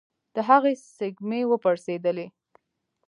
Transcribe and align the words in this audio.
د 0.35 0.37
هغې 0.49 0.73
سږمې 0.97 1.41
وپړسېدلې. 1.47 2.27